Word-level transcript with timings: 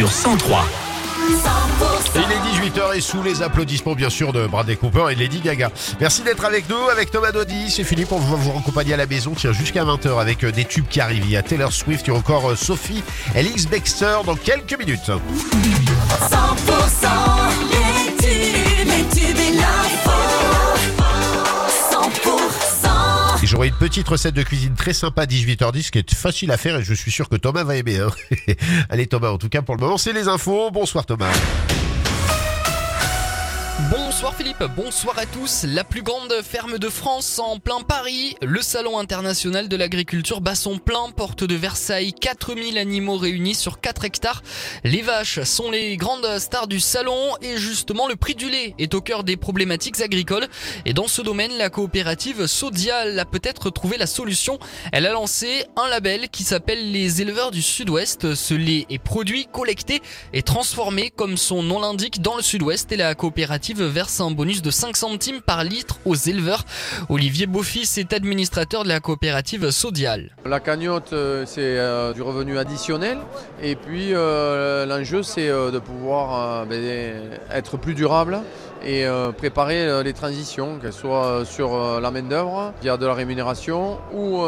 sur 0.00 0.10
103. 0.10 0.64
Il 2.14 2.20
est 2.20 2.70
18h 2.70 2.96
et 2.96 3.02
sous 3.02 3.22
les 3.22 3.42
applaudissements 3.42 3.94
bien 3.94 4.08
sûr 4.08 4.32
de 4.32 4.46
Bradley 4.46 4.76
Cooper 4.76 5.08
et 5.10 5.14
de 5.14 5.20
Lady 5.20 5.40
Gaga. 5.40 5.70
Merci 6.00 6.22
d'être 6.22 6.46
avec 6.46 6.70
nous, 6.70 6.88
avec 6.90 7.10
Thomas 7.10 7.32
Dodi, 7.32 7.70
c'est 7.70 7.84
Philippe, 7.84 8.10
on 8.10 8.18
va 8.18 8.36
vous 8.36 8.58
accompagner 8.58 8.94
à 8.94 8.96
la 8.96 9.04
maison, 9.04 9.32
tiens 9.36 9.52
jusqu'à 9.52 9.84
20h 9.84 10.18
avec 10.18 10.42
euh, 10.42 10.52
des 10.52 10.64
tubes 10.64 10.88
qui 10.88 11.02
arrivent. 11.02 11.26
Il 11.26 11.32
y 11.32 11.36
a 11.36 11.42
Taylor 11.42 11.70
Swift, 11.70 12.06
il 12.06 12.14
y 12.14 12.16
a 12.16 12.18
encore 12.18 12.50
euh, 12.50 12.56
Sophie, 12.56 13.04
Elix 13.34 13.66
Baxter 13.66 14.16
dans 14.24 14.36
quelques 14.36 14.78
minutes. 14.78 15.10
100% 15.10 15.10
100% 23.60 23.62
Et 23.62 23.66
j'aurai 23.66 23.68
une 23.68 23.74
petite 23.74 24.08
recette 24.08 24.34
de 24.34 24.42
cuisine 24.42 24.74
très 24.74 24.92
sympa 24.92 25.22
à 25.22 25.26
18h10 25.26 25.90
qui 25.90 25.98
est 25.98 26.14
facile 26.14 26.50
à 26.50 26.56
faire 26.56 26.76
et 26.76 26.84
je 26.84 26.94
suis 26.94 27.10
sûr 27.10 27.28
que 27.28 27.36
Thomas 27.36 27.64
va 27.64 27.76
aimer. 27.76 27.98
hein. 27.98 28.10
Allez 28.88 29.06
Thomas, 29.06 29.30
en 29.30 29.38
tout 29.38 29.48
cas 29.48 29.62
pour 29.62 29.76
le 29.76 29.80
moment 29.80 29.98
c'est 29.98 30.12
les 30.12 30.28
infos. 30.28 30.70
Bonsoir 30.70 31.04
Thomas. 31.06 31.32
Bonsoir 33.88 34.34
Philippe, 34.34 34.62
bonsoir 34.76 35.18
à 35.18 35.24
tous. 35.24 35.64
La 35.66 35.84
plus 35.84 36.02
grande 36.02 36.32
ferme 36.42 36.78
de 36.78 36.88
France 36.88 37.38
en 37.38 37.58
plein 37.58 37.80
Paris, 37.80 38.36
le 38.42 38.60
Salon 38.60 38.98
international 38.98 39.68
de 39.68 39.76
l'agriculture 39.76 40.40
bat 40.40 40.54
son 40.54 40.78
plein, 40.78 41.10
porte 41.16 41.44
de 41.44 41.54
Versailles, 41.54 42.12
4000 42.12 42.76
animaux 42.76 43.16
réunis 43.16 43.54
sur 43.54 43.80
4 43.80 44.04
hectares. 44.04 44.42
Les 44.84 45.00
vaches 45.00 45.42
sont 45.44 45.70
les 45.70 45.96
grandes 45.96 46.38
stars 46.38 46.66
du 46.66 46.80
salon 46.80 47.36
et 47.40 47.56
justement 47.56 48.08
le 48.08 48.16
prix 48.16 48.34
du 48.34 48.50
lait 48.50 48.74
est 48.78 48.92
au 48.94 49.00
cœur 49.00 49.24
des 49.24 49.36
problématiques 49.36 50.00
agricoles. 50.00 50.48
Et 50.84 50.92
dans 50.92 51.08
ce 51.08 51.22
domaine, 51.22 51.56
la 51.56 51.70
coopérative 51.70 52.46
Sodial 52.46 53.18
a 53.18 53.24
peut-être 53.24 53.70
trouvé 53.70 53.96
la 53.96 54.06
solution. 54.06 54.58
Elle 54.92 55.06
a 55.06 55.12
lancé 55.12 55.64
un 55.76 55.88
label 55.88 56.28
qui 56.28 56.42
s'appelle 56.42 56.92
les 56.92 57.22
éleveurs 57.22 57.52
du 57.52 57.62
Sud-Ouest. 57.62 58.34
Ce 58.34 58.54
lait 58.54 58.86
est 58.90 58.98
produit, 58.98 59.46
collecté 59.50 60.02
et 60.32 60.42
transformé 60.42 61.10
comme 61.10 61.36
son 61.36 61.62
nom 61.62 61.80
l'indique 61.80 62.20
dans 62.20 62.36
le 62.36 62.42
Sud-Ouest 62.42 62.90
et 62.92 62.96
la 62.96 63.14
coopérative 63.14 63.69
verse 63.78 64.20
un 64.20 64.30
bonus 64.30 64.62
de 64.62 64.70
5 64.70 64.96
centimes 64.96 65.40
par 65.40 65.64
litre 65.64 65.98
aux 66.04 66.14
éleveurs. 66.14 66.64
Olivier 67.08 67.46
Beaufils 67.46 67.98
est 67.98 68.12
administrateur 68.12 68.84
de 68.84 68.88
la 68.88 69.00
coopérative 69.00 69.70
Sodial. 69.70 70.36
La 70.44 70.60
cagnotte, 70.60 71.12
euh, 71.12 71.44
c'est 71.46 71.60
euh, 71.78 72.12
du 72.12 72.22
revenu 72.22 72.58
additionnel. 72.58 73.18
Et 73.62 73.76
puis, 73.76 74.14
euh, 74.14 74.86
l'enjeu, 74.86 75.22
c'est 75.22 75.48
de 75.48 75.78
pouvoir 75.78 76.66
ben, 76.66 77.38
être 77.52 77.76
plus 77.76 77.94
durable 77.94 78.40
et 78.82 79.04
euh, 79.04 79.32
préparer 79.32 79.86
euh, 79.86 80.02
les 80.02 80.12
transitions, 80.12 80.78
qu'elles 80.78 80.92
soient 80.92 81.26
euh, 81.26 81.44
sur 81.44 82.00
la 82.00 82.10
main-d'œuvre, 82.10 82.72
via 82.82 82.96
de 82.96 83.06
la 83.06 83.14
rémunération, 83.14 83.98
ou 84.12 84.42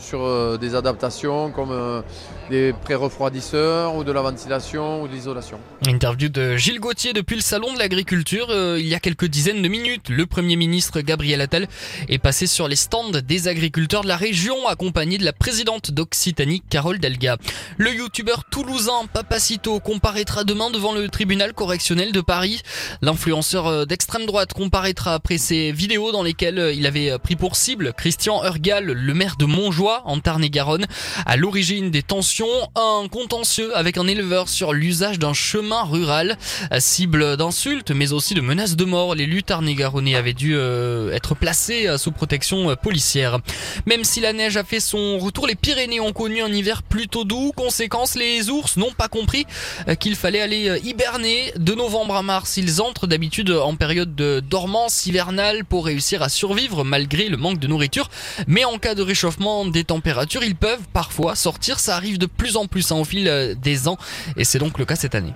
sur 0.00 0.58
des 0.58 0.74
adaptations 0.74 1.50
comme 1.50 2.02
des 2.50 2.72
pré-refroidisseurs, 2.72 3.94
ou 3.94 4.04
de 4.04 4.12
la 4.12 4.22
ventilation, 4.22 5.02
ou 5.02 5.08
de 5.08 5.12
l'isolation. 5.12 5.58
Interview 5.86 6.28
de 6.28 6.56
Gilles 6.56 6.80
Gauthier 6.80 7.12
depuis 7.12 7.36
le 7.36 7.42
salon 7.42 7.72
de 7.72 7.78
l'agriculture. 7.78 8.48
Euh, 8.50 8.76
il 8.78 8.86
y 8.86 8.94
a 8.94 9.00
quelques 9.00 9.26
dizaines 9.26 9.62
de 9.62 9.68
minutes, 9.68 10.08
le 10.08 10.26
Premier 10.26 10.56
ministre 10.56 11.00
Gabriel 11.00 11.40
Attal 11.40 11.66
est 12.08 12.18
passé 12.18 12.46
sur 12.46 12.68
les 12.68 12.76
stands 12.76 13.10
des 13.10 13.48
agriculteurs 13.48 14.02
de 14.02 14.08
la 14.08 14.16
région, 14.16 14.66
accompagné 14.68 15.18
de 15.18 15.24
la 15.24 15.32
présidente 15.32 15.90
d'Occitanie, 15.90 16.62
Carole 16.68 16.98
Delga. 16.98 17.36
Le 17.76 17.94
youtubeur 17.94 18.44
toulousain 18.50 19.06
Papacito 19.12 19.80
comparaîtra 19.80 20.44
demain 20.44 20.70
devant 20.70 20.92
le 20.92 21.08
tribunal 21.08 21.52
correctionnel 21.52 22.12
de 22.12 22.20
Paris. 22.20 22.62
L'influenceur 23.02 23.65
euh, 23.66 23.84
d'extrême 23.84 24.26
droite 24.26 24.52
comparaîtra 24.52 25.14
après 25.14 25.38
ses 25.38 25.72
vidéos 25.72 26.12
dans 26.12 26.22
lesquelles 26.22 26.58
euh, 26.58 26.72
il 26.72 26.86
avait 26.86 27.18
pris 27.18 27.36
pour 27.36 27.56
cible 27.56 27.92
Christian 27.96 28.44
Urgal, 28.44 28.84
le 28.84 29.14
maire 29.14 29.36
de 29.38 29.44
Montjoie 29.44 30.02
en 30.04 30.20
Tarn-et-Garonne. 30.20 30.86
À 31.24 31.36
l'origine 31.36 31.90
des 31.90 32.02
tensions, 32.02 32.46
un 32.74 33.08
contentieux 33.10 33.76
avec 33.76 33.96
un 33.96 34.06
éleveur 34.06 34.48
sur 34.48 34.72
l'usage 34.72 35.18
d'un 35.18 35.34
chemin 35.34 35.82
rural, 35.84 36.36
cible 36.78 37.36
d'insultes 37.36 37.90
mais 37.90 38.12
aussi 38.12 38.34
de 38.34 38.40
menaces 38.40 38.76
de 38.76 38.84
mort. 38.84 39.14
L'élu 39.14 39.42
tarn-et-garonnais 39.42 40.14
avait 40.14 40.32
dû 40.32 40.54
euh, 40.54 41.12
être 41.12 41.34
placé 41.34 41.86
euh, 41.86 41.98
sous 41.98 42.12
protection 42.12 42.70
euh, 42.70 42.76
policière. 42.76 43.38
Même 43.86 44.04
si 44.04 44.20
la 44.20 44.32
neige 44.32 44.56
a 44.56 44.64
fait 44.64 44.80
son 44.80 45.18
retour, 45.18 45.46
les 45.46 45.54
Pyrénées 45.54 46.00
ont 46.00 46.12
connu 46.12 46.42
un 46.42 46.52
hiver 46.52 46.82
plutôt 46.82 47.24
doux. 47.24 47.52
Conséquence, 47.56 48.14
les 48.14 48.50
ours 48.50 48.76
n'ont 48.76 48.92
pas 48.92 49.08
compris 49.08 49.46
euh, 49.88 49.94
qu'il 49.94 50.16
fallait 50.16 50.40
aller 50.40 50.68
euh, 50.68 50.78
hiberner. 50.78 51.52
De 51.56 51.74
novembre 51.74 52.16
à 52.16 52.22
mars, 52.22 52.56
ils 52.56 52.80
entrent 52.80 53.06
d'habitude 53.06 53.50
en 53.60 53.76
période 53.76 54.14
de 54.14 54.40
dormance 54.40 55.06
hivernale 55.06 55.64
pour 55.64 55.86
réussir 55.86 56.22
à 56.22 56.28
survivre 56.28 56.84
malgré 56.84 57.28
le 57.28 57.36
manque 57.36 57.58
de 57.58 57.66
nourriture. 57.66 58.08
Mais 58.46 58.64
en 58.64 58.78
cas 58.78 58.94
de 58.94 59.02
réchauffement 59.02 59.66
des 59.66 59.84
températures, 59.84 60.44
ils 60.44 60.56
peuvent 60.56 60.86
parfois 60.92 61.34
sortir. 61.34 61.78
Ça 61.78 61.96
arrive 61.96 62.18
de 62.18 62.26
plus 62.26 62.56
en 62.56 62.66
plus 62.66 62.92
hein, 62.92 62.96
au 62.96 63.04
fil 63.04 63.28
euh, 63.28 63.54
des 63.54 63.88
ans 63.88 63.98
et 64.36 64.44
c'est 64.44 64.58
donc 64.58 64.78
le 64.78 64.84
cas 64.84 64.96
cette 64.96 65.14
année. 65.14 65.34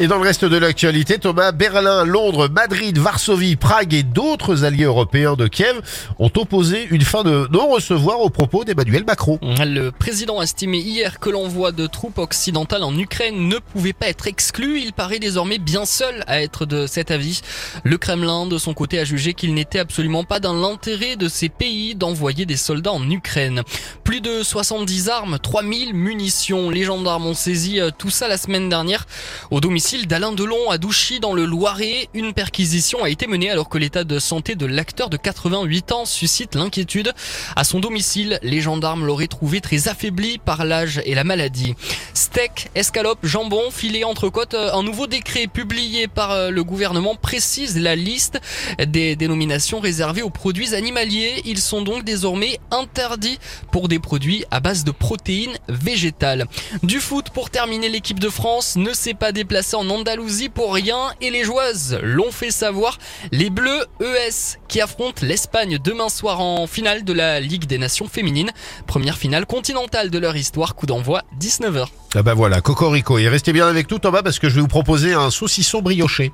Et 0.00 0.08
dans 0.08 0.16
le 0.16 0.22
reste 0.22 0.44
de 0.44 0.56
l'actualité, 0.56 1.20
Thomas, 1.20 1.52
Berlin, 1.52 2.04
Londres, 2.04 2.48
Madrid, 2.48 2.98
Varsovie, 2.98 3.54
Prague 3.54 3.94
et 3.94 4.02
d'autres 4.02 4.64
alliés 4.64 4.86
européens 4.86 5.34
de 5.34 5.46
Kiev 5.46 5.80
ont 6.18 6.32
opposé 6.36 6.88
une 6.90 7.02
fin 7.02 7.22
de 7.22 7.46
non-recevoir 7.52 8.20
aux 8.20 8.28
propos 8.28 8.64
d'Emmanuel 8.64 9.04
Macron. 9.04 9.38
Le 9.40 9.90
président 9.90 10.40
a 10.40 10.42
estimé 10.42 10.78
hier 10.78 11.20
que 11.20 11.30
l'envoi 11.30 11.70
de 11.70 11.86
troupes 11.86 12.18
occidentales 12.18 12.82
en 12.82 12.98
Ukraine 12.98 13.46
ne 13.46 13.58
pouvait 13.58 13.92
pas 13.92 14.08
être 14.08 14.26
exclu. 14.26 14.80
Il 14.80 14.92
paraît 14.92 15.20
désormais 15.20 15.58
bien 15.58 15.84
seul 15.84 16.24
à 16.26 16.42
être 16.42 16.66
de 16.66 16.88
cet 16.88 17.12
avis. 17.12 17.42
Le 17.84 17.96
Kremlin, 17.96 18.46
de 18.46 18.58
son 18.58 18.74
côté, 18.74 18.98
a 18.98 19.04
jugé 19.04 19.32
qu'il 19.32 19.54
n'était 19.54 19.78
absolument 19.78 20.24
pas 20.24 20.40
dans 20.40 20.54
l'intérêt 20.54 21.14
de 21.14 21.28
ces 21.28 21.48
pays 21.48 21.94
d'envoyer 21.94 22.46
des 22.46 22.56
soldats 22.56 22.92
en 22.92 23.08
Ukraine. 23.08 23.62
Plus 24.02 24.20
de 24.20 24.42
70 24.42 25.08
armes, 25.08 25.38
3000 25.40 25.94
munitions. 25.94 26.68
Les 26.68 26.82
gendarmes 26.82 27.26
ont 27.26 27.34
saisi 27.34 27.78
euh, 27.78 27.90
tout 27.96 28.10
ça 28.10 28.26
la 28.26 28.38
semaine 28.38 28.68
dernière 28.68 29.06
au 29.52 29.60
domicile 29.60 29.83
d'Alain 29.92 30.32
Delon 30.32 30.70
à 30.70 30.78
Douchy 30.78 31.20
dans 31.20 31.34
le 31.34 31.44
Loiret. 31.44 32.08
Une 32.14 32.32
perquisition 32.32 33.04
a 33.04 33.10
été 33.10 33.26
menée 33.26 33.50
alors 33.50 33.68
que 33.68 33.76
l'état 33.76 34.02
de 34.02 34.18
santé 34.18 34.54
de 34.54 34.64
l'acteur 34.64 35.10
de 35.10 35.18
88 35.18 35.92
ans 35.92 36.04
suscite 36.06 36.54
l'inquiétude. 36.54 37.12
À 37.54 37.64
son 37.64 37.80
domicile, 37.80 38.38
les 38.42 38.62
gendarmes 38.62 39.04
l'auraient 39.04 39.26
trouvé 39.26 39.60
très 39.60 39.88
affaibli 39.88 40.38
par 40.38 40.64
l'âge 40.64 41.02
et 41.04 41.14
la 41.14 41.22
maladie. 41.22 41.74
Steak, 42.14 42.70
escalope, 42.74 43.18
jambon, 43.24 43.70
filet, 43.70 44.04
entrecôte, 44.04 44.54
euh, 44.54 44.72
un 44.72 44.82
nouveau 44.82 45.06
décret 45.06 45.48
publié 45.48 46.08
par 46.08 46.30
euh, 46.30 46.50
le 46.50 46.64
gouvernement 46.64 47.14
précise 47.14 47.78
la 47.78 47.94
liste 47.94 48.40
des 48.86 49.16
dénominations 49.16 49.80
réservées 49.80 50.22
aux 50.22 50.30
produits 50.30 50.74
animaliers. 50.74 51.42
Ils 51.44 51.60
sont 51.60 51.82
donc 51.82 52.04
désormais 52.04 52.58
interdits 52.70 53.38
pour 53.70 53.88
des 53.88 53.98
produits 53.98 54.46
à 54.50 54.60
base 54.60 54.84
de 54.84 54.92
protéines 54.92 55.58
végétales. 55.68 56.46
Du 56.82 57.00
foot 57.00 57.26
pour 57.34 57.50
terminer, 57.50 57.90
l'équipe 57.90 58.18
de 58.18 58.30
France 58.30 58.76
ne 58.76 58.94
s'est 58.94 59.12
pas 59.12 59.32
déplacée 59.32 59.73
en 59.74 59.88
Andalousie 59.90 60.48
pour 60.48 60.74
rien 60.74 61.12
et 61.20 61.30
les 61.30 61.44
joueuses 61.44 61.98
l'ont 62.02 62.30
fait 62.30 62.50
savoir. 62.50 62.98
Les 63.32 63.50
Bleus 63.50 63.86
ES 64.00 64.58
qui 64.68 64.80
affrontent 64.80 65.26
l'Espagne 65.26 65.78
demain 65.82 66.08
soir 66.08 66.40
en 66.40 66.66
finale 66.66 67.04
de 67.04 67.12
la 67.12 67.40
Ligue 67.40 67.66
des 67.66 67.78
Nations 67.78 68.08
féminines. 68.08 68.50
Première 68.86 69.18
finale 69.18 69.46
continentale 69.46 70.10
de 70.10 70.18
leur 70.18 70.36
histoire, 70.36 70.74
coup 70.74 70.86
d'envoi 70.86 71.22
19h. 71.40 71.86
Ah 72.14 72.22
bah 72.22 72.34
voilà, 72.34 72.60
Cocorico. 72.60 73.18
Et 73.18 73.28
restez 73.28 73.52
bien 73.52 73.66
avec 73.66 73.90
nous 73.90 73.98
Thomas 73.98 74.22
parce 74.22 74.38
que 74.38 74.48
je 74.48 74.56
vais 74.56 74.60
vous 74.60 74.68
proposer 74.68 75.14
un 75.14 75.30
saucisson 75.30 75.82
brioché. 75.82 76.32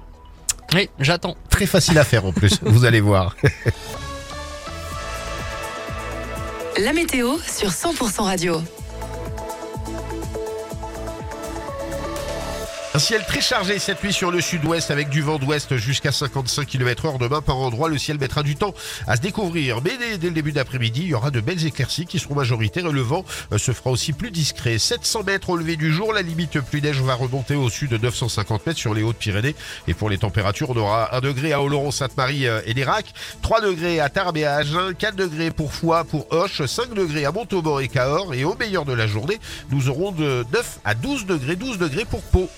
Oui, 0.74 0.88
j'attends. 0.98 1.36
Très 1.48 1.66
facile 1.66 1.98
à 1.98 2.04
faire 2.04 2.24
en 2.24 2.32
plus, 2.32 2.58
vous 2.62 2.84
allez 2.84 3.00
voir. 3.00 3.36
La 6.78 6.92
météo 6.92 7.36
sur 7.46 7.70
100% 7.70 8.22
radio. 8.22 8.62
Ciel 13.00 13.24
très 13.24 13.40
chargé 13.40 13.78
cette 13.78 14.04
nuit 14.04 14.12
sur 14.12 14.30
le 14.30 14.42
sud-ouest 14.42 14.90
avec 14.90 15.08
du 15.08 15.22
vent 15.22 15.38
d'ouest 15.38 15.76
jusqu'à 15.78 16.12
55 16.12 16.66
km 16.66 17.06
heure. 17.06 17.18
Demain, 17.18 17.40
par 17.40 17.56
endroit, 17.56 17.88
le 17.88 17.96
ciel 17.96 18.18
mettra 18.18 18.42
du 18.42 18.56
temps 18.56 18.74
à 19.06 19.16
se 19.16 19.22
découvrir. 19.22 19.80
Mais 19.82 19.96
dès, 20.18 20.28
le 20.28 20.34
début 20.34 20.52
d'après-midi, 20.52 21.02
il 21.04 21.08
y 21.08 21.14
aura 21.14 21.30
de 21.30 21.40
belles 21.40 21.64
éclaircies 21.64 22.04
qui 22.04 22.18
seront 22.18 22.34
majoritaires 22.34 22.86
et 22.86 22.92
le 22.92 23.00
vent 23.00 23.24
euh, 23.52 23.58
se 23.58 23.72
fera 23.72 23.90
aussi 23.90 24.12
plus 24.12 24.30
discret. 24.30 24.78
700 24.78 25.22
mètres 25.22 25.48
au 25.48 25.56
lever 25.56 25.76
du 25.76 25.90
jour, 25.90 26.12
la 26.12 26.20
limite 26.20 26.60
plus 26.60 26.82
neige 26.82 27.00
va 27.00 27.14
remonter 27.14 27.54
au 27.54 27.70
sud 27.70 27.90
de 27.90 27.96
950 27.96 28.66
mètres 28.66 28.78
sur 28.78 28.92
les 28.92 29.02
Hautes-Pyrénées. 29.02 29.56
Et 29.88 29.94
pour 29.94 30.10
les 30.10 30.18
températures, 30.18 30.68
on 30.70 30.76
aura 30.76 31.16
1 31.16 31.20
degré 31.20 31.54
à 31.54 31.62
Oloron-Sainte-Marie 31.62 32.46
euh, 32.46 32.60
et 32.66 32.74
l'Irak, 32.74 33.14
3 33.40 33.62
degrés 33.62 33.98
à 34.00 34.10
Tarbes 34.10 34.36
et 34.36 34.44
à 34.44 34.56
Agen, 34.56 34.92
4 34.98 35.16
degrés 35.16 35.50
pour 35.50 35.72
Foix, 35.72 36.04
pour 36.04 36.30
Hoche, 36.32 36.66
5 36.66 36.92
degrés 36.92 37.24
à 37.24 37.32
Montauban 37.32 37.78
et 37.78 37.88
Cahors. 37.88 38.34
Et 38.34 38.44
au 38.44 38.56
meilleur 38.56 38.84
de 38.84 38.92
la 38.92 39.06
journée, 39.06 39.38
nous 39.70 39.88
aurons 39.88 40.12
de 40.12 40.44
9 40.52 40.80
à 40.84 40.94
12 40.94 41.24
degrés, 41.24 41.56
12 41.56 41.78
degrés 41.78 42.04
pour 42.04 42.20
Pau. 42.20 42.50